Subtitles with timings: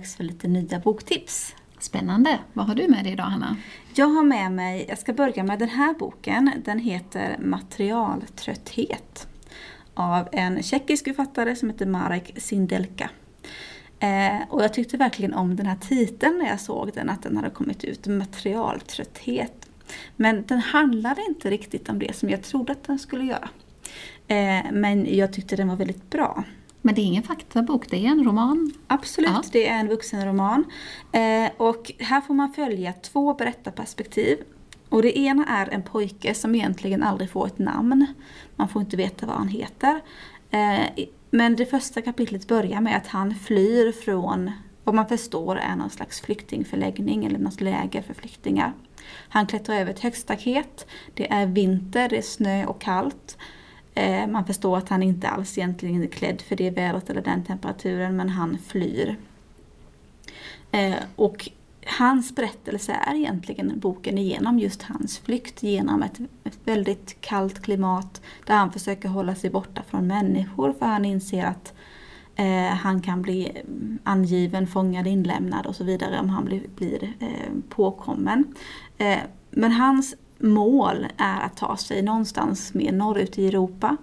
[0.00, 1.54] Dags för lite nya boktips.
[1.78, 2.38] Spännande!
[2.52, 3.56] Vad har du med dig idag Hanna?
[3.94, 6.52] Jag har med mig, jag ska börja med den här boken.
[6.64, 9.28] Den heter Materialtrötthet
[9.94, 13.10] av en tjeckisk författare som heter Marek Sindelka.
[13.98, 17.36] Eh, och jag tyckte verkligen om den här titeln när jag såg den, att den
[17.36, 19.68] hade kommit ut, Materialtrötthet.
[20.16, 23.48] Men den handlade inte riktigt om det som jag trodde att den skulle göra.
[24.28, 26.44] Eh, men jag tyckte den var väldigt bra.
[26.82, 28.72] Men det är ingen faktabok, det är en roman.
[28.86, 29.42] Absolut, Ja.
[29.52, 30.64] det är en vuxenroman.
[31.12, 34.38] Eh, och här får man följa två berättarperspektiv.
[34.88, 38.06] Och det ena är en pojke som egentligen aldrig får ett namn.
[38.56, 40.00] Man får inte veta vad han heter.
[40.50, 44.50] Eh, men det första kapitlet börjar med att han flyr från
[44.84, 48.72] vad man förstår är någon slags flyktingförläggning eller något läger för flyktingar.
[49.28, 50.86] Han klättrar över ett högt staket.
[51.14, 53.36] Det är vinter, det är snö och kallt.
[53.94, 57.44] Eh, man förstår att han inte alls egentligen är klädd för det vädret eller den
[57.44, 59.16] temperaturen men han flyr.
[60.70, 61.48] Eh, och
[61.86, 66.20] hans berättelse är egentligen boken igenom just hans flykt genom ett,
[66.64, 71.74] väldigt kallt klimat där han försöker hålla sig borta från människor för han inser att
[72.36, 73.62] eh, han kan bli
[74.04, 78.54] angiven, fångad, inlämnad och så vidare om han blir, blir eh, påkommen.
[78.98, 79.18] Eh,
[79.50, 83.96] men hans mål är att ta sig någonstans mer norrut i Europa.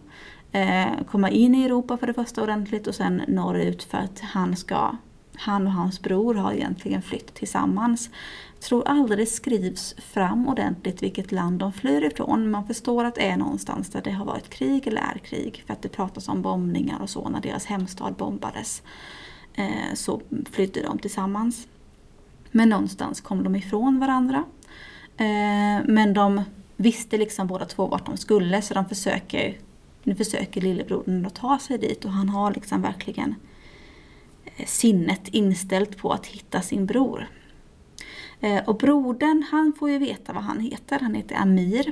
[0.52, 4.56] Eh, komma in i Europa för det första ordentligt och sen norrut för att han
[4.56, 4.96] ska
[5.38, 8.09] han och hans bror har egentligen flytt tillsammans.
[8.53, 12.52] Jag tror aldrig det skrivs fram ordentligt vilket land de flyr ifrån.
[12.52, 15.64] Man förstår att det är någonstans där det har varit krig eller är krig.
[15.68, 18.81] För att det pratas om bombningar och så när deras hemstad bombades.
[19.53, 20.22] Eh, så
[20.52, 21.68] flydde de tillsammans.
[22.52, 24.44] Men någonstans kom de ifrån varandra.
[25.17, 26.41] Eh, men de
[26.75, 29.57] visste liksom båda två vart de skulle så de försöker,
[30.03, 33.35] nu försöker lillebrodern att ta sig dit och han har liksom verkligen
[34.45, 37.28] eh, sinnet inställt på att hitta sin bror.
[38.39, 41.91] Eh, Och brodern han får ju veta vad han heter, han heter Amir.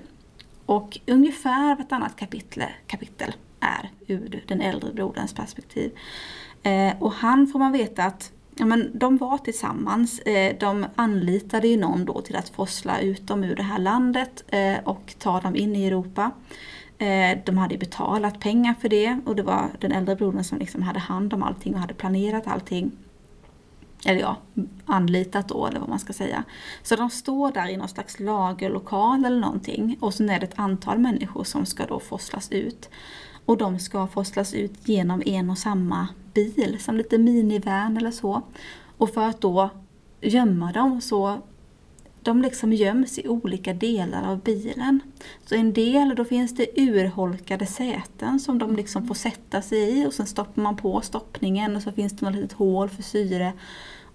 [0.65, 5.91] Och ungefär vartannat kapitel, kapitel är ur den äldre broderns perspektiv.
[6.63, 10.19] Eh, Och han får man veta att ja, men de var tillsammans.
[10.19, 14.43] Eh, de anlitade ju någon då till att forsla ut dem ur det här landet
[14.47, 16.31] eh, och ta dem in i Europa.
[16.97, 20.81] Eh, de hade betalat pengar för det och det var den äldre brodern som liksom
[20.81, 22.91] hade hand om allting och hade planerat allting.
[24.05, 24.38] Eller ja,
[24.85, 26.43] anlitat då eller vad man ska säga.
[26.83, 30.59] Så de står där i någon slags lagerlokal eller någonting och sen är det ett
[30.59, 32.89] antal människor som ska då forslas ut.
[33.45, 38.41] Och de ska forslas ut genom en och samma bil, som lite minivan eller så.
[38.97, 39.69] Och för att då
[40.22, 41.41] gömma dem så
[42.25, 45.00] de liksom göms i olika delar av bilen.
[45.46, 50.06] Så en del, då finns det urholkade säten som de liksom får sätta sig i
[50.06, 53.53] och sen stoppar man på stoppningen och så finns det något litet hål för syre.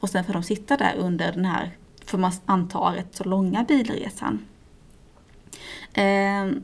[0.01, 3.65] Och sen får de sitta där under den här, för man antar, rätt så långa
[3.65, 4.39] bilresan.
[5.93, 6.63] Ehm,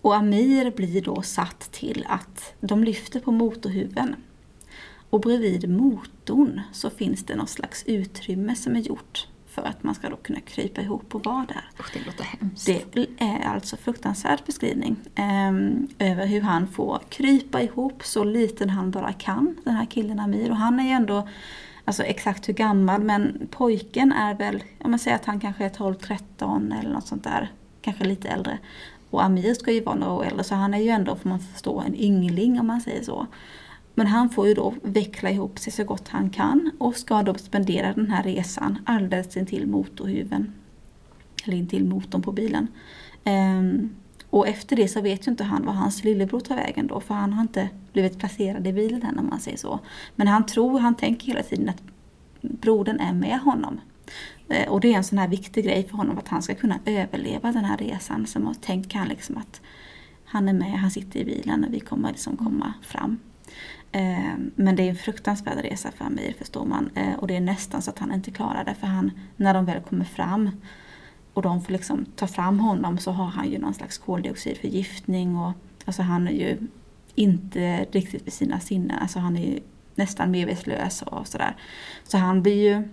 [0.00, 4.16] och Amir blir då satt till att de lyfter på motorhuven.
[5.10, 9.94] Och bredvid motorn så finns det något slags utrymme som är gjort för att man
[9.94, 11.64] ska då kunna krypa ihop och vara där.
[11.80, 12.66] Usch, det låter hemskt.
[12.66, 18.90] Det är alltså fruktansvärd beskrivning ehm, över hur han får krypa ihop så liten han
[18.90, 20.50] bara kan, den här killen Amir.
[20.50, 21.28] Och han är ju ändå,
[21.84, 25.70] alltså exakt hur gammal, men pojken är väl, om man säger att han kanske är
[25.70, 27.52] 12-13 eller något sånt där,
[27.82, 28.58] kanske lite äldre.
[29.10, 31.40] Och Amir ska ju vara några år äldre, så han är ju ändå, får man
[31.40, 33.26] förstå, en yngling om man säger så.
[34.00, 37.34] Men han får ju då veckla ihop sig så gott han kan och ska då
[37.34, 40.52] spendera den här resan alldeles intill motorhuven.
[41.44, 42.68] Eller intill motorn på bilen.
[43.24, 43.94] Ehm,
[44.30, 47.14] och efter det så vet ju inte han var hans lillebror tar vägen då för
[47.14, 49.80] han har inte blivit placerad i bilen än om man säger så.
[50.16, 51.82] Men han tror, han tänker hela tiden att
[52.40, 53.80] brodern är med honom.
[54.48, 56.78] Eh, och det är en sån här viktig grej för honom att han ska kunna
[56.84, 58.26] överleva den här resan.
[58.26, 59.60] Så tänker han liksom att
[60.24, 63.18] han är med, han sitter i bilen och vi kommer liksom komma fram.
[63.92, 66.90] Ehm, men det är en fruktansvärd resa för Amir förstår man.
[66.94, 69.64] Ehm, och det är nästan så att han inte klarar det för han, när de
[69.64, 70.50] väl kommer fram
[71.34, 75.52] och de får liksom ta fram honom så har han ju någon slags koldioxidförgiftning och
[75.84, 76.58] alltså han är ju
[77.14, 78.98] inte riktigt vid sina sinnen.
[78.98, 79.60] Alltså han är ju
[79.94, 81.56] nästan medvetslös och sådär.
[82.04, 82.88] Så han blir ju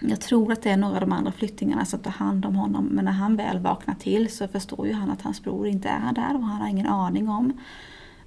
[0.00, 2.84] jag tror att det är några av de andra flyktingarna som tar hand om honom
[2.84, 6.12] men när han väl vaknar till så förstår ju han att hans bror inte är
[6.12, 7.52] där och han har ingen aning om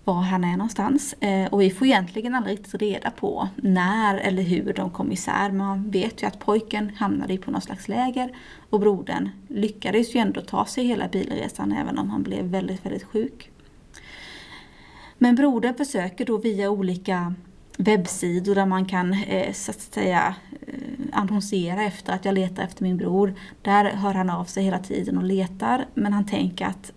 [0.07, 1.13] var han är någonstans.
[1.13, 5.47] Eh, och vi får egentligen aldrig riktigt reda på när eller hur de kom isär.
[5.47, 8.31] Men man vet ju att pojken hamnade på något slags läger
[8.69, 13.03] och brodern lyckades ju ändå ta sig hela bilresan även om han blev väldigt, väldigt
[13.03, 13.51] sjuk.
[15.17, 17.33] Men brodern försöker då via olika
[17.77, 20.35] webbsidor där man kan eh, så att säga
[20.67, 20.73] eh,
[21.11, 23.33] annonsera efter att jag letar efter min bror.
[23.61, 26.91] Där hör han av sig hela tiden och letar men han tänker att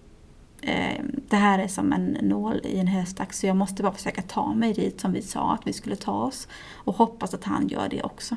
[0.62, 4.23] eh, det här är som en nål i en höstack så jag måste bara försöka
[4.23, 7.69] ta mig dit som vi sa att vi skulle ta oss och hoppas att han
[7.69, 8.37] gör det också.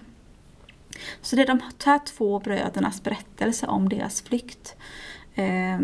[1.21, 4.75] Så det är de här två brödernas berättelse om deras flykt.
[5.35, 5.79] eh,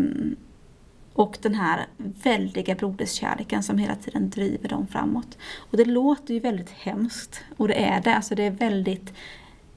[1.12, 5.38] och den här väldiga broderskärleken som hela tiden driver dem framåt.
[5.56, 7.44] Och det låter ju väldigt hemskt.
[7.56, 8.14] Och det är det.
[8.14, 9.12] Alltså det är väldigt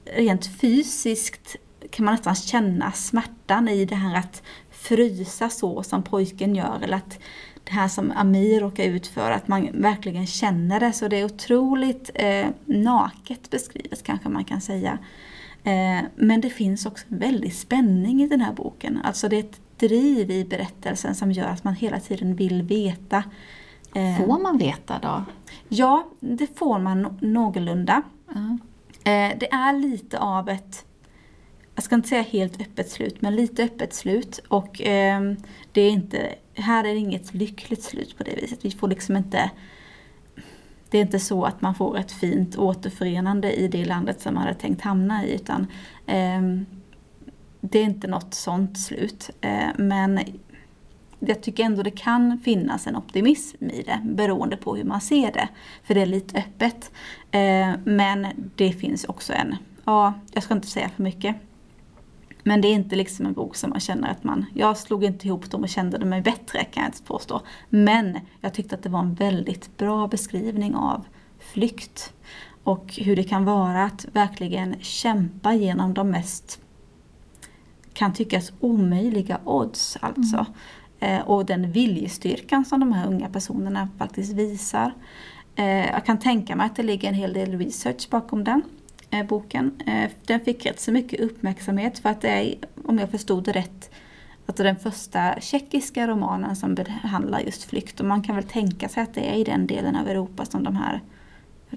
[0.04, 1.56] rent fysiskt
[1.90, 4.42] kan man nästan känna smärtan i det här att
[4.84, 6.80] frysa så som pojken gör.
[6.82, 7.18] Eller att
[7.64, 10.92] det här som Amir råkar ut för, att man verkligen känner det.
[10.92, 14.98] Så det är otroligt eh, naket beskrivet kanske man kan säga.
[15.64, 19.00] Eh, men det finns också en väldig spänning i den här boken.
[19.04, 23.24] Alltså det är ett driv i berättelsen som gör att man hela tiden vill veta.
[23.94, 25.24] Eh, får man veta då?
[25.68, 28.02] Ja, det får man någorlunda.
[28.34, 28.58] Mm.
[29.38, 30.84] Det är lite av ett,
[31.74, 34.40] jag ska inte säga helt öppet slut, men lite öppet slut.
[34.48, 35.32] Och eh,
[35.72, 38.64] det är inte, här är det inget lyckligt slut på det viset.
[38.64, 39.50] Vi får liksom inte
[40.90, 44.42] det är inte så att man får ett fint återförenande i det landet som man
[44.42, 45.66] hade tänkt hamna i utan
[46.06, 46.42] eh,
[47.60, 49.30] det är inte något sånt slut.
[49.40, 50.20] Eh, men
[51.18, 55.32] jag tycker ändå det kan finnas en optimism i det beroende på hur man ser
[55.32, 55.48] det.
[55.82, 56.90] För det är lite öppet.
[57.30, 58.26] Eh, men
[58.56, 61.36] det finns också en, ja, jag ska inte säga för mycket.
[62.46, 65.26] Men det är inte liksom en bok som man känner att man, jag slog inte
[65.26, 67.40] ihop dem och kände mig bättre kan jag inte påstå.
[67.68, 71.06] Men jag tyckte att det var en väldigt bra beskrivning av
[71.38, 72.12] flykt.
[72.64, 76.60] Och hur det kan vara att verkligen kämpa genom de mest
[77.92, 80.46] kan tyckas omöjliga odds alltså.
[81.00, 81.20] Mm.
[81.20, 84.92] Eh, och den viljestyrkan som de här unga personerna faktiskt visar.
[85.56, 88.62] Eh, jag kan tänka mig att det ligger en hel del research bakom den
[89.22, 89.80] boken.
[89.86, 93.52] Eh, den fick rätt så mycket uppmärksamhet för att det är, om jag förstod det
[93.52, 93.90] rätt,
[94.46, 98.00] alltså den första tjeckiska romanen som behandlar just flykt.
[98.00, 100.64] Och man kan väl tänka sig att det är i den delen av Europa som
[100.64, 101.00] de här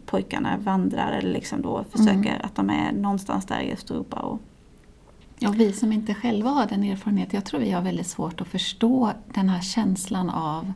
[0.06, 2.42] pojkarna vandrar eller liksom då försöker mm.
[2.44, 4.39] att de är någonstans där i Östeuropa och
[5.39, 8.48] Ja, vi som inte själva har den erfarenheten, jag tror vi har väldigt svårt att
[8.48, 10.74] förstå den här känslan av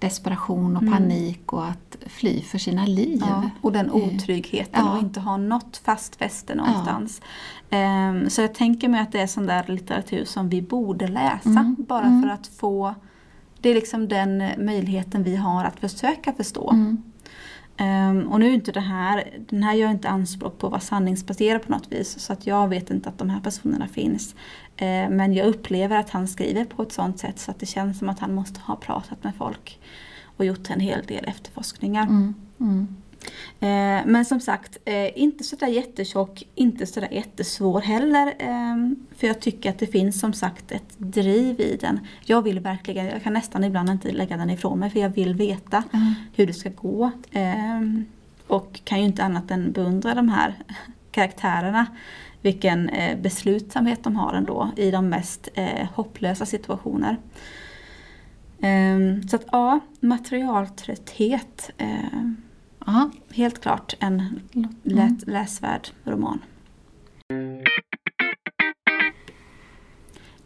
[0.00, 0.94] desperation och mm.
[0.94, 3.22] panik och att fly för sina liv.
[3.28, 4.92] Ja, och den eh, otryggheten ja.
[4.92, 7.20] och inte ha något fast fäste någonstans.
[7.68, 8.08] Ja.
[8.08, 11.48] Um, så jag tänker mig att det är sån där litteratur som vi borde läsa
[11.48, 11.76] mm.
[11.78, 12.22] bara mm.
[12.22, 12.94] för att få
[13.60, 16.70] det är liksom den möjligheten vi har att försöka förstå.
[17.80, 20.80] Ehm, och nu är inte det här, den här gör inte anspråk på att vara
[20.80, 24.34] sanningsbaserad på något vis så att jag vet inte att de här personerna finns.
[24.76, 27.98] Ehm, men jag upplever att han skriver på ett sånt sätt så att det känns
[27.98, 29.80] som att han måste ha pratat med folk
[30.36, 32.02] och gjort en hel del efterforskningar.
[32.02, 32.96] Mm, mm.
[33.60, 38.34] Eh, men som sagt, eh, inte sådär jättetjock, inte sådär jättesvår heller.
[38.38, 42.00] Ehm, för jag tycker att det finns som sagt ett driv i den.
[42.24, 45.34] Jag vill verkligen, jag kan nästan ibland inte lägga den ifrån mig för jag vill
[45.34, 46.14] veta mm.
[46.36, 47.10] hur det ska gå.
[47.32, 48.04] Ehm,
[48.46, 50.54] och kan ju inte annat än beundra de här
[51.10, 51.86] karaktärerna.
[52.42, 55.48] Vilken eh, beslutsamhet de har ändå i de mest
[55.94, 57.16] hopplösa situationer.
[58.60, 61.70] Ehm, så att ja, materialtrötthet
[62.86, 64.40] Ja, helt klart en
[64.82, 66.38] lätt läsvärd roman.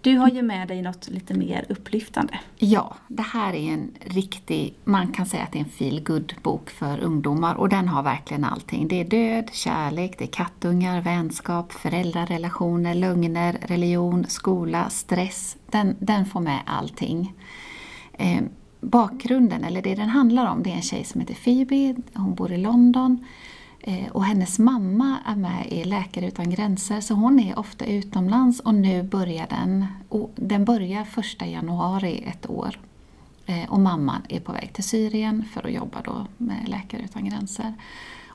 [0.05, 2.41] Du har ju med dig något lite mer upplyftande.
[2.57, 6.71] Ja, det här är en riktig, man kan säga att det är en feel bok
[6.71, 8.89] för ungdomar och den har verkligen allting.
[8.89, 15.57] Det är död, kärlek, det är kattungar, vänskap, föräldrarelationer, lögner, religion, skola, stress.
[15.67, 17.35] Den, den får med allting.
[18.19, 18.49] Ehm,
[18.85, 22.53] Bakgrunden, eller det den handlar om, det är en tjej som heter Phoebe, hon bor
[22.53, 23.25] i London
[23.81, 28.61] eh, och hennes mamma är med i Läkare utan gränser så hon är ofta utomlands
[28.61, 29.87] och nu börjar den,
[30.37, 32.79] den börjar första januari ett år.
[33.47, 37.25] Eh, och mamman är på väg till Syrien för att jobba då med Läkare utan
[37.25, 37.75] gränser.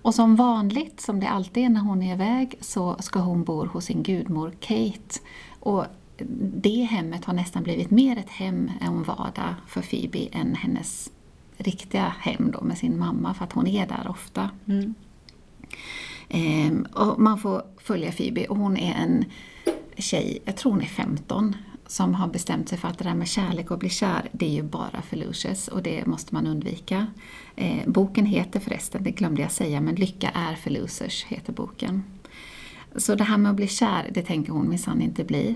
[0.01, 3.65] Och som vanligt, som det alltid är när hon är iväg, så ska hon bo
[3.65, 5.19] hos sin gudmor Kate.
[5.59, 5.85] Och
[6.61, 11.11] det hemmet har nästan blivit mer ett hem, en vardag för Phoebe än hennes
[11.57, 14.49] riktiga hem då med sin mamma för att hon är där ofta.
[14.65, 14.93] Mm.
[16.29, 19.25] Ehm, och man får följa Phoebe och hon är en
[19.97, 21.55] tjej, jag tror hon är 15,
[21.87, 24.49] som har bestämt sig för att det där med kärlek och bli kär, det är
[24.49, 27.07] ju bara för Lucius och det måste man undvika.
[27.55, 32.03] Eh, boken heter förresten, det glömde jag säga, men Lycka är för losers heter boken.
[32.95, 35.55] Så det här med att bli kär, det tänker hon minsann inte bli.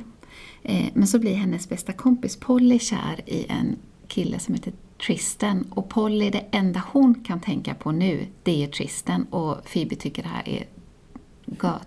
[0.64, 3.76] Eh, men så blir hennes bästa kompis Polly kär i en
[4.08, 4.74] kille som heter
[5.06, 5.68] Tristan.
[5.70, 9.24] Och Polly, det enda hon kan tänka på nu, det är Tristan.
[9.24, 10.66] Och Phoebe tycker det här är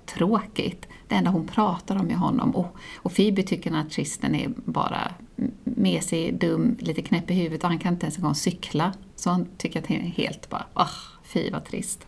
[0.06, 0.88] tråkigt.
[1.08, 2.56] Det enda hon pratar om är honom.
[2.56, 5.14] Och, och Phoebe tycker att Tristan är bara
[5.64, 8.92] mesig, dum, lite knäpp i huvudet och han kan inte ens en gång cykla.
[9.16, 10.88] Så hon tycker att det är helt bara, ah,
[11.22, 12.06] fy vad trist.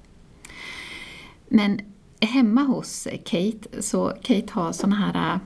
[1.48, 1.80] Men
[2.20, 5.40] hemma hos Kate, så Kate har såna här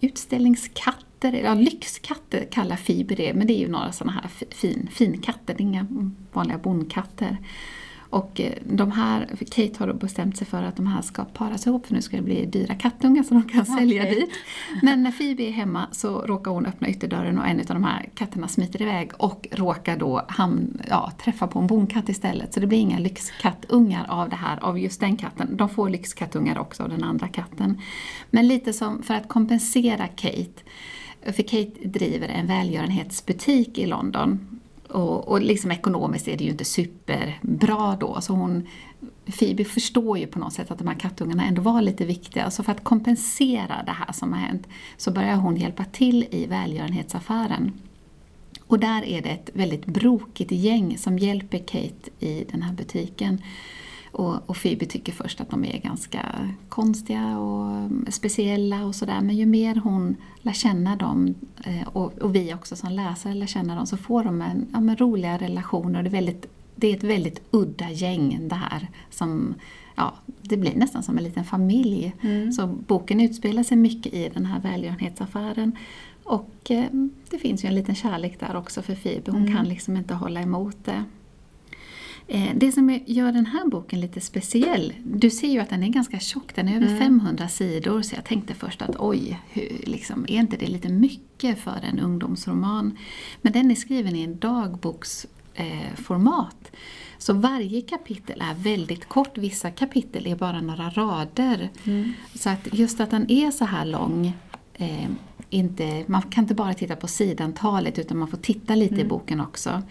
[0.00, 5.54] utställningskatter, ja lyxkatter kallar Fiber det, men det är ju några sådana här fin, finkatter,
[5.54, 5.86] det är inga
[6.32, 7.38] vanliga bondkatter.
[8.10, 11.66] Och eh, de här, Kate har då bestämt sig för att de här ska paras
[11.66, 13.76] ihop för nu ska det bli dyra kattungar som de kan okay.
[13.76, 14.30] sälja dit.
[14.82, 18.08] Men när Phoebe är hemma så råkar hon öppna ytterdörren och en av de här
[18.14, 22.54] katterna smiter iväg och råkar då ham, ja, träffa på en bonkatt istället.
[22.54, 25.56] Så det blir inga lyxkattungar av det här, av just den katten.
[25.56, 27.80] De får lyxkattungar också av den andra katten.
[28.30, 30.62] Men lite som för att kompensera Kate
[31.22, 34.57] för Kate driver en välgörenhetsbutik i London
[34.88, 38.20] och, och liksom ekonomiskt är det ju inte superbra då.
[38.20, 38.66] Så hon,
[39.38, 42.50] Phoebe förstår ju på något sätt att de här kattungarna ändå var lite viktiga.
[42.50, 44.66] Så för att kompensera det här som har hänt
[44.96, 47.72] så börjar hon hjälpa till i välgörenhetsaffären.
[48.66, 53.42] Och där är det ett väldigt brokigt gäng som hjälper Kate i den här butiken.
[54.12, 56.22] Och, och Phoebe tycker först att de är ganska
[56.68, 59.20] konstiga och speciella och sådär.
[59.20, 61.34] Men ju mer hon lär känna dem,
[61.64, 64.94] eh, och, och, vi också som läsare lär känna dem, så får de en, ja,
[64.98, 66.02] roliga relationer.
[66.02, 68.88] Det är, väldigt, det är ett väldigt udda gäng det här.
[69.10, 69.54] Som,
[69.94, 72.14] ja, det blir nästan som en liten familj.
[72.20, 72.52] Mm.
[72.52, 75.72] Så boken utspelar sig mycket i den här välgörenhetsaffären.
[76.24, 76.84] Och eh,
[77.30, 79.30] det finns ju en liten kärlek där också för Phoebe.
[79.30, 79.56] Hon mm.
[79.56, 81.04] kan liksom inte hålla emot det.
[82.30, 85.88] Eh, det som gör den här boken lite speciell, du ser ju att den är
[85.88, 86.98] ganska tjock, den är över mm.
[86.98, 91.58] 500 sidor, så jag tänkte först att oj, hur, liksom, är inte det lite mycket
[91.58, 92.98] för en ungdomsroman?
[93.42, 96.70] Men den är skriven i en dagboksformat.
[97.18, 101.70] Så varje kapitel är väldigt kort, vissa kapitel är bara några rader.
[101.84, 102.12] Mm.
[102.34, 104.32] Så att just att den är så här lång,
[104.74, 105.08] eh,
[105.50, 109.06] inte, man kan inte bara titta på sidantalet utan man får titta lite mm.
[109.06, 109.82] i boken också.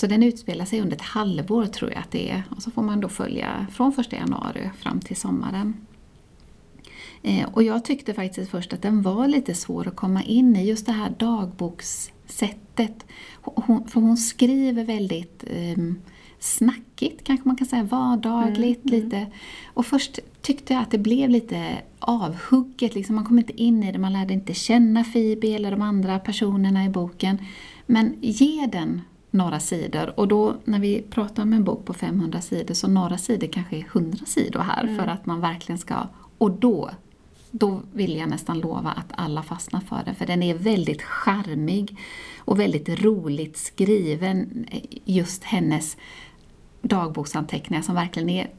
[0.00, 2.42] Så den utspelar sig under ett halvår tror jag att det är.
[2.50, 5.74] Och så får man då följa från 1 januari fram till sommaren.
[7.22, 10.68] Eh, och jag tyckte faktiskt först att den var lite svår att komma in i,
[10.68, 13.06] just det här dagbokssättet.
[13.42, 15.84] Hon, för hon skriver väldigt eh,
[16.38, 18.84] snackigt, kanske man kan säga, vardagligt.
[18.84, 19.04] Mm, mm.
[19.04, 19.26] lite.
[19.66, 23.16] Och först tyckte jag att det blev lite avhugget, liksom.
[23.16, 26.84] man kom inte in i det, man lärde inte känna Phoebe eller de andra personerna
[26.84, 27.38] i boken.
[27.86, 30.20] Men ge den några sidor.
[30.20, 33.76] Och då när vi pratar om en bok på 500 sidor så några sidor kanske
[33.76, 34.96] är 100 sidor här mm.
[34.96, 36.06] för att man verkligen ska...
[36.38, 36.90] Och då,
[37.50, 41.96] då vill jag nästan lova att alla fastnar för den för den är väldigt charmig
[42.38, 44.66] och väldigt roligt skriven.
[45.04, 45.96] Just hennes
[46.82, 48.50] dagboksanteckningar som verkligen är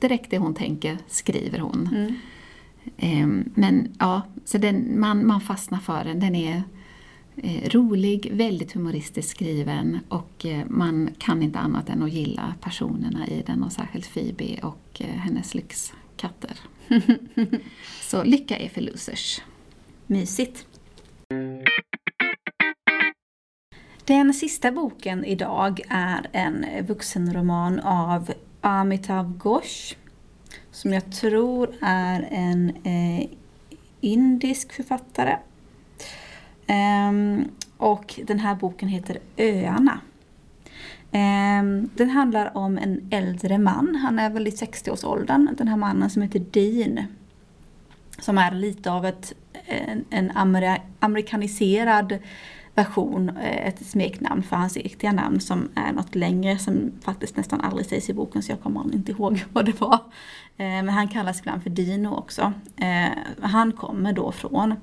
[0.00, 1.88] direkt det hon tänker skriver hon.
[1.94, 2.14] Mm.
[3.24, 6.20] Um, men ja, så den, man, man fastnar för den.
[6.20, 6.62] Den är eh,
[7.42, 13.26] Eh, rolig, väldigt humoristiskt skriven och eh, man kan inte annat än att gilla personerna
[13.26, 16.58] i den och särskilt Phoebe och eh, hennes lyxkatter.
[18.02, 19.40] Så lycka är för losers.
[20.06, 20.66] Mysigt.
[24.04, 29.94] Den sista boken idag är en vuxenroman av Amitav Ghosh
[30.70, 33.28] som jag tror är en eh,
[34.00, 35.36] indisk författare
[36.68, 40.00] Um, och den här boken heter Öarna.
[41.12, 46.10] Um, den handlar om en äldre man, han är väl i 60-årsåldern, den här mannen
[46.10, 47.06] som heter Dean.
[48.18, 49.32] Som är lite av ett,
[49.66, 52.18] en, en amer amerikaniserad
[52.76, 57.60] version, eh, ett smeknamn för hans riktiga namn som är något längre som faktiskt nästan
[57.60, 59.98] aldrig sägs i boken så jag kommer inte ihåg vad det var.
[60.56, 62.52] Eh, men han kallas ibland för Dino också.
[62.76, 64.74] Eh, han kommer då från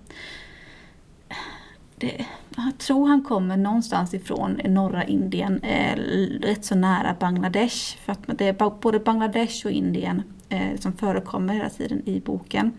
[2.04, 5.96] det, jag tror han kommer någonstans ifrån norra Indien, eh,
[6.42, 7.98] rätt så nära Bangladesh.
[7.98, 12.72] För att det är både Bangladesh och Indien eh, som förekommer hela tiden i boken.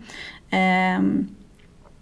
[0.49, 0.99] Eh,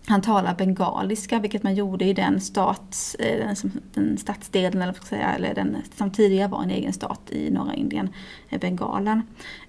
[0.07, 5.35] han talar bengaliska, vilket man gjorde i den, stat, eh, den, den stadsdelen, eller, säga,
[5.35, 8.09] eller den som tidigare var en egen stat i norra Indien,
[8.49, 9.21] eh, Bengalen.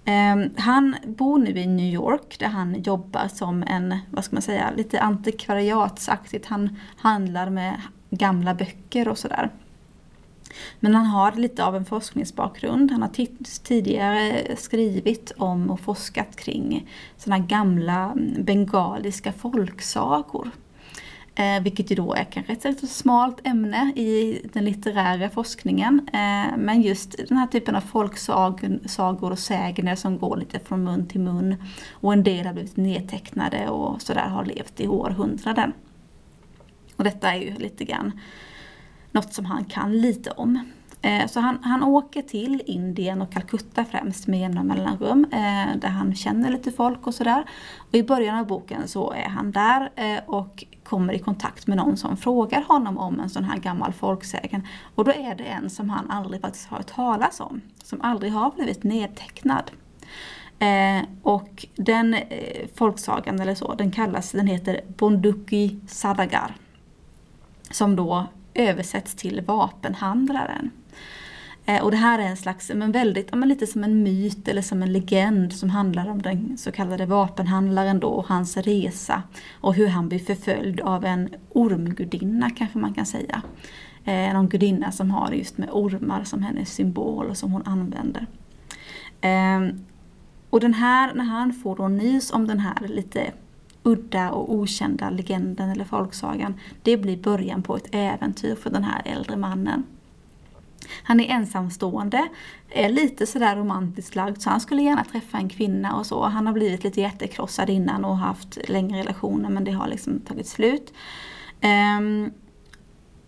[0.05, 4.43] Ehm, han bor nu i New York där han jobbar som en, vad ska man
[4.43, 6.47] säga, lite antikvariatsaktigt.
[6.47, 9.51] Han handlar med gamla böcker och sådär.
[10.81, 12.91] Men han har lite av en forskningsbakgrund.
[12.91, 13.11] Han har
[13.63, 20.51] tidigare skrivit om och forskat kring sådana gamla mm, bengaliska folksagor.
[21.37, 26.09] Eh, vilket ju då är kanske ett rätt smalt ämne i den litterära forskningen.
[26.13, 31.07] Eh, men just den här typen av folksagor och sägner som går lite från mun
[31.07, 31.57] till mun.
[31.91, 35.73] Och en del har blivit nedtecknade och sådär har levt i århundraden.
[36.97, 38.21] Och detta är ju lite grann
[39.15, 40.61] något som han kan lite om.
[41.03, 45.89] Eh, så han, han åker till Indien och Calcutta främst med jämna mellanrum eh, där
[45.89, 47.45] han känner lite folk och sådär.
[47.79, 51.77] Och I början av boken så är han där eh, och kommer i kontakt med
[51.77, 54.67] någon som frågar honom om en sån här gammal folksägen.
[54.95, 58.33] Och då är det en som han aldrig faktiskt har hört talas om, som aldrig
[58.33, 59.71] har blivit nedtecknad.
[60.59, 66.57] Eh, och den eh, folksagan eller så, den kallas, den heter Bonduki Sadagar.
[67.71, 70.71] Som då översätts till vapenhandlaren.
[71.67, 74.63] Eh, och det här är en slags, men väldigt, men lite som en myt eller
[74.63, 79.23] som en legend som handlar om den så kallade vapenhandlaren då och hans resa.
[79.61, 83.43] Och hur han blir förföljd av en ormgudinna kanske man kan säga.
[84.05, 88.27] Eh, Någon gudinna som har just med ormar som hennes symbol och som hon använder.
[89.21, 89.77] Eh,
[90.51, 93.33] och den här, när han får då nys om den här lite
[93.85, 99.03] udda och okända legenden eller folksagan, det blir början på ett äventyr för den här
[99.05, 99.85] äldre mannen.
[101.03, 102.29] Han är ensamstående,
[102.71, 106.25] är lite sådär romantiskt lagd så han skulle gärna träffa en kvinna och så.
[106.25, 110.47] Han har blivit lite hjärtekrossad innan och haft längre relationer men det har liksom tagit
[110.47, 110.93] slut.
[111.99, 112.31] Um,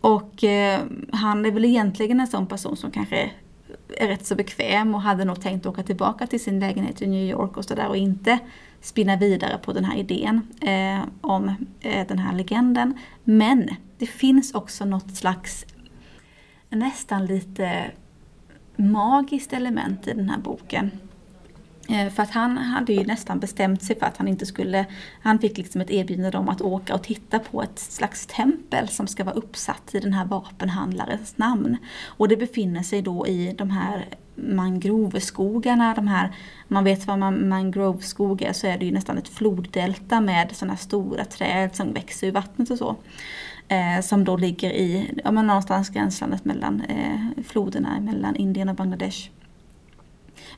[0.00, 0.80] och eh,
[1.12, 3.30] han är väl egentligen en sån person som kanske
[3.88, 7.30] är rätt så bekväm och hade nog tänkt åka tillbaka till sin lägenhet i New
[7.30, 8.38] York och sådär och inte
[8.80, 11.48] spinna vidare på den här idén eh, om
[11.80, 12.98] eh, den här legenden.
[13.24, 15.66] Men det finns också något slags
[16.68, 17.90] nästan lite
[18.76, 20.90] magiskt element i den här boken.
[21.88, 24.86] Eh, för att han hade ju nästan bestämt sig för att han inte skulle,
[25.22, 29.06] han fick liksom ett erbjudande om att åka och titta på ett slags tempel som
[29.06, 31.76] ska vara uppsatt i den här vapenhandlarens namn.
[32.06, 36.32] Och det befinner sig då i de här mangroveskogarna, de här,
[36.68, 40.76] man vet vad man, mangroveskog är så är det ju nästan ett floddelta med sådana
[40.76, 42.96] stora träd som växer ur vattnet och så.
[43.68, 48.74] Eh, som då ligger i, ja men någonstans gränslandet mellan eh, floderna mellan Indien och
[48.74, 49.30] Bangladesh.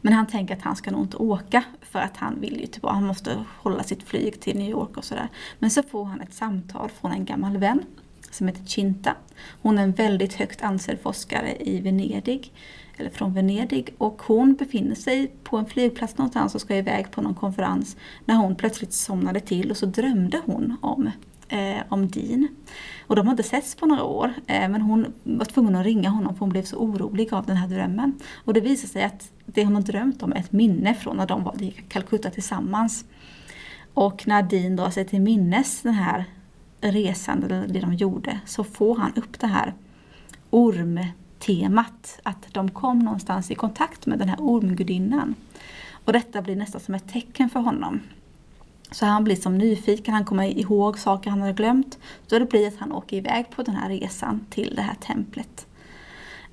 [0.01, 2.95] Men han tänker att han ska nog inte åka för att han vill ju tillbaka,
[2.95, 5.29] han måste hålla sitt flyg till New York och sådär.
[5.59, 7.83] Men så får han ett samtal från en gammal vän
[8.31, 9.15] som heter Chinta.
[9.63, 12.53] Hon är en väldigt högt ansedd forskare i Venedig,
[12.97, 13.95] eller från Venedig.
[13.99, 18.35] Och hon befinner sig på en flygplats någonstans och ska iväg på någon konferens när
[18.35, 21.11] hon plötsligt somnade till och så drömde hon om,
[21.49, 22.49] eh, om Dean.
[23.07, 24.33] Och de har inte setts på några år.
[24.47, 27.57] Eh, men hon var tvungen att ringa honom för hon blev så orolig av den
[27.57, 28.21] här drömmen.
[28.45, 31.27] Och det visar sig att det hon har drömt om är ett minne från när
[31.27, 33.05] de var i Calcutta tillsammans.
[33.95, 36.25] Och när Dean drar sig till minnes den här
[36.81, 39.75] resan, eller det de gjorde, så får han upp det här
[40.51, 42.21] ormtemat.
[42.23, 45.35] Att de kom någonstans i kontakt med den här ormgudinnan.
[46.05, 48.01] Och detta blir nästan som ett tecken för honom.
[48.90, 51.98] Så han blir som nyfiken, han kommer ihåg saker han har glömt.
[52.27, 55.66] Så det blir att han åker iväg på den här resan till det här templet.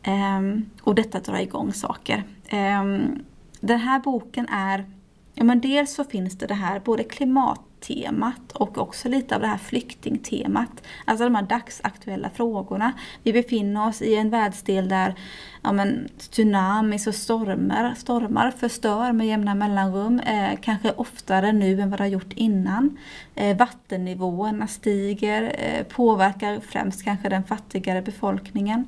[0.07, 2.23] Um, och detta drar igång saker.
[2.53, 3.23] Um,
[3.59, 4.85] den här boken är,
[5.33, 9.41] ja men dels så finns det det här både klimat temat och också lite av
[9.41, 10.83] det här flyktingtemat.
[11.05, 12.93] Alltså de här dagsaktuella frågorna.
[13.23, 15.15] Vi befinner oss i en världsdel där
[15.63, 20.19] ja, men, tsunamis och stormar, stormar förstör med jämna mellanrum.
[20.19, 22.97] Eh, kanske oftare nu än vad det har gjort innan.
[23.35, 28.87] Eh, vattennivåerna stiger, eh, påverkar främst kanske den fattigare befolkningen.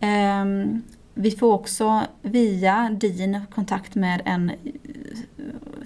[0.00, 0.44] Eh,
[1.14, 4.52] vi får också via DIN kontakt med en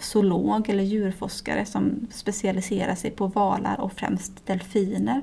[0.00, 5.22] zoolog eller djurforskare som specialiserar sig på valar och främst delfiner.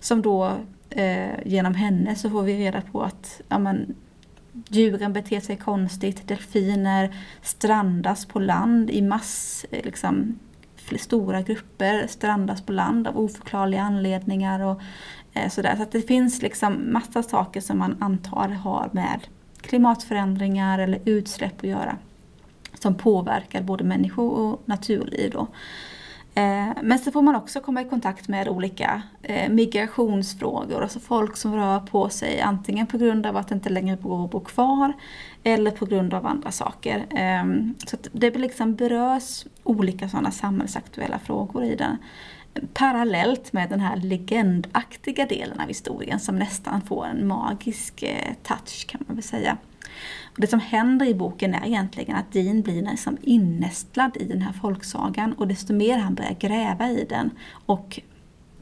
[0.00, 0.52] Som då
[0.90, 3.94] eh, genom henne så får vi reda på att ja, men,
[4.68, 10.38] djuren beter sig konstigt, delfiner strandas på land i mass, eh, liksom,
[10.98, 14.80] stora grupper strandas på land av oförklarliga anledningar och
[15.32, 15.76] eh, sådär.
[15.76, 19.20] Så att det finns liksom massa saker som man antar har med
[19.60, 21.96] klimatförändringar eller utsläpp att göra
[22.78, 25.30] som påverkar både människor och naturliv.
[25.30, 25.46] Då.
[26.36, 31.36] Eh, men så får man också komma i kontakt med olika eh, migrationsfrågor, alltså folk
[31.36, 34.40] som rör på sig antingen på grund av att det inte längre går att bo
[34.40, 34.92] kvar
[35.42, 37.06] eller på grund av andra saker.
[37.10, 41.96] Ehm, så det liksom berörs olika sådana samhällsaktuella frågor i den.
[42.72, 48.86] Parallellt med den här legendaktiga delen av historien som nästan får en magisk eh, touch
[48.88, 49.56] kan man väl säga.
[50.36, 54.52] Det som händer i boken är egentligen att Dean blir liksom innästlad i den här
[54.52, 57.30] folksagan och desto mer han börjar gräva i den
[57.66, 58.00] och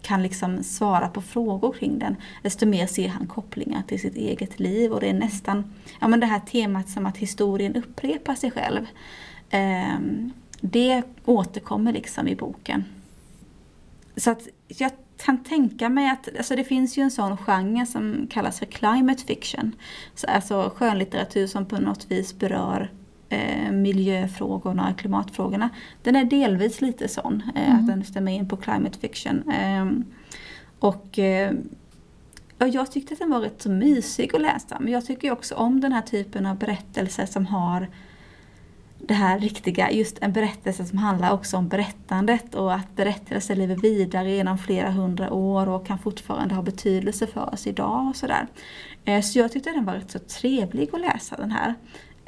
[0.02, 4.60] kan liksom svara på frågor kring den, desto mer ser han kopplingar till sitt eget
[4.60, 4.92] liv.
[4.92, 8.86] Och det är nästan ja, men det här temat som att historien upprepar sig själv.
[9.50, 9.98] Eh,
[10.60, 12.84] det återkommer liksom i boken.
[14.16, 14.90] Så att jag
[15.24, 19.22] kan tänka mig att, alltså det finns ju en sån genre som kallas för climate
[19.24, 19.72] fiction.
[20.14, 22.90] Så alltså skönlitteratur som på något vis berör
[23.28, 25.70] eh, miljöfrågorna, klimatfrågorna.
[26.02, 27.80] Den är delvis lite sån, eh, mm.
[27.80, 29.50] att den stämmer in på climate fiction.
[29.50, 29.90] Eh,
[30.78, 31.52] och eh,
[32.58, 34.76] jag tyckte att den var rätt så mysig att läsa.
[34.80, 37.88] Men jag tycker också om den här typen av berättelser som har
[39.08, 43.76] det här riktiga, just en berättelse som handlar också om berättandet och att berättelser lever
[43.76, 48.46] vidare genom flera hundra år och kan fortfarande ha betydelse för oss idag och sådär.
[49.04, 51.74] Eh, så jag tyckte den var rätt så trevlig att läsa den här.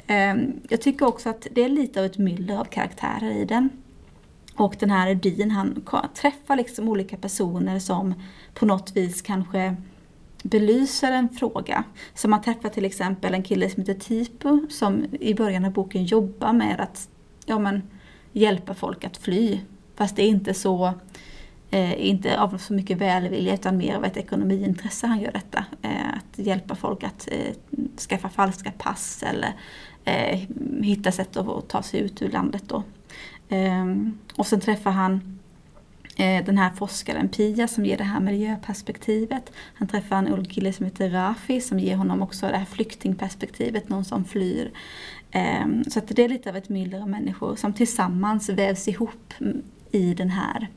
[0.07, 3.69] Ehm, jag tycker också att det är lite av ett myller av karaktärer i den.
[4.55, 5.83] Och den här Dean han
[6.15, 8.13] träffar liksom olika personer som
[8.53, 9.75] på något vis kanske
[10.43, 11.83] belyser en fråga.
[12.13, 16.05] Så man träffar till exempel en kille som heter Tipu som i början av boken
[16.05, 17.09] jobbar med att
[17.45, 17.81] ja, men,
[18.31, 19.59] hjälpa folk att fly.
[19.95, 20.93] Fast det är inte så
[21.69, 25.65] eh, inte av så mycket välvilja utan mer av ett ekonomiintresse han gör detta.
[25.81, 27.53] Eh, att hjälpa folk att eh,
[28.09, 29.53] skaffa falska pass eller
[30.05, 30.39] eh,
[30.81, 32.63] hitta sätt att ta sig ut ur landet.
[32.67, 32.83] Då.
[33.49, 35.39] Ehm, och sen träffar han
[36.19, 39.51] Eh, den här forskaren Pia som ger det här miljöperspektivet.
[39.73, 43.89] Han träffar en ung kille som heter Rafi som ger honom också det här flyktingperspektivet,
[43.89, 44.71] någon som flyr.
[45.31, 49.33] Ehm, så att det är lite av ett myller av människor som tillsammans vävs ihop
[49.91, 50.67] i den här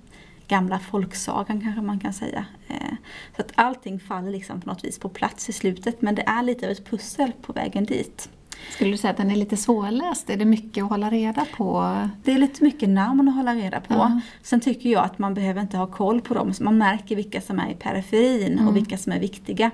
[0.49, 2.45] gamla folksagan kanske man kan säga.
[2.69, 2.97] Ehm,
[3.37, 6.43] så att allting faller liksom på något vis på plats i slutet men det är
[6.43, 8.29] lite av ett pussel på vägen dit.
[8.71, 10.31] Skulle du säga att den är lite svårläst?
[10.31, 11.97] Är det mycket att hålla reda på?
[12.25, 13.95] Det är lite mycket namn att hålla reda på.
[13.95, 14.21] Mm.
[14.43, 16.53] Sen tycker jag att man behöver inte ha koll på dem.
[16.61, 18.69] Man märker vilka som är i periferin mm.
[18.69, 19.71] och vilka som är viktiga.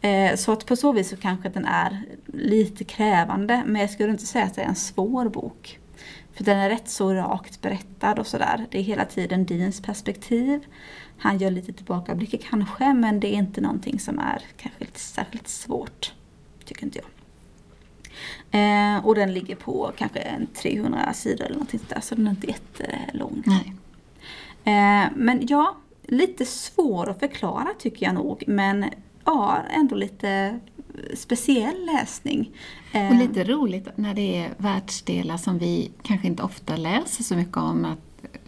[0.00, 3.62] Eh, så att på så vis så kanske den är lite krävande.
[3.66, 5.78] Men jag skulle inte säga att det är en svår bok.
[6.32, 8.66] För den är rätt så rakt berättad och sådär.
[8.70, 10.66] Det är hela tiden Deans perspektiv.
[11.18, 15.48] Han gör lite tillbakablickar kanske men det är inte någonting som är kanske lite särskilt
[15.48, 16.12] svårt.
[16.64, 17.17] Tycker inte jag.
[18.50, 22.30] Eh, och den ligger på kanske en 300 sidor eller någonting där, så den är
[22.30, 23.42] inte jättelång.
[23.46, 23.72] Nej.
[24.64, 28.44] Eh, men ja, lite svår att förklara tycker jag nog.
[28.46, 28.84] Men
[29.24, 30.60] ja, ändå lite
[31.14, 32.50] speciell läsning.
[32.92, 37.36] Eh, och lite roligt när det är världsdelar som vi kanske inte ofta läser så
[37.36, 37.84] mycket om.
[37.84, 37.98] Att,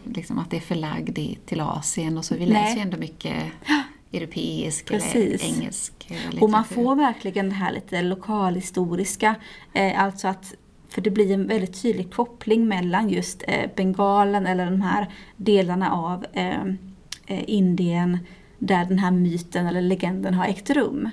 [0.03, 2.35] liksom att det är förlagd till Asien och så.
[2.35, 3.35] Vi läser ju ändå mycket
[4.13, 5.15] europeisk Precis.
[5.15, 6.43] eller engelsk litteratur.
[6.43, 9.35] Och man får verkligen det här lite lokalhistoriska,
[9.73, 10.53] eh, alltså att
[10.89, 15.91] för det blir en väldigt tydlig koppling mellan just eh, Bengalen eller de här delarna
[15.91, 16.65] av eh,
[17.27, 18.17] eh Indien
[18.61, 21.09] där den här myten eller legenden har ägt rum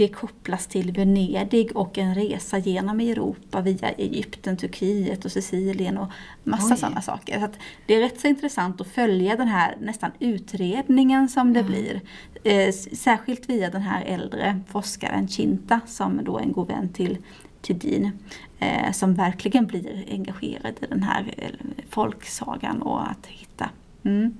[0.00, 6.08] det kopplas till Venedig och en resa genom Europa via Egypten, Turkiet och Sicilien och
[6.44, 7.40] massa sådana saker.
[7.40, 7.48] Så
[7.86, 11.72] det är rätt så intressant att följa den här nästan utredningen som det mm.
[11.72, 12.00] blir.
[12.44, 17.18] Eh, särskilt via den här äldre forskaren Chinta som då är en god vän till,
[17.66, 18.12] Dean.
[18.58, 21.48] Eh, som verkligen blir engagerad i den här eh,
[21.90, 23.70] folksagan och att hitta
[24.02, 24.36] mm.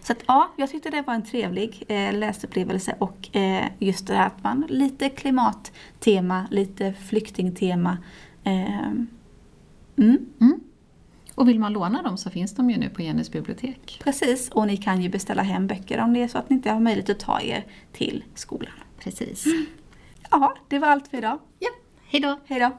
[0.00, 4.14] Så att, ja, jag tyckte det var en trevlig eh, läsupplevelse och eh, just det
[4.14, 7.98] här att man lite klimattema, lite flyktingtema.
[8.44, 8.86] Eh,
[9.96, 10.18] mm.
[10.40, 10.60] Mm.
[11.34, 14.00] Och vill man låna dem så finns de ju nu på Jennys bibliotek.
[14.04, 16.70] Precis, och ni kan ju beställa hem böcker om det är så att ni inte
[16.70, 18.72] har möjlighet att ta er till skolan.
[18.98, 19.46] Precis.
[19.46, 19.66] Mm.
[20.30, 21.38] Ja, det var allt för idag.
[21.58, 21.70] Ja,
[22.06, 22.40] hejdå.
[22.46, 22.76] Hejdå.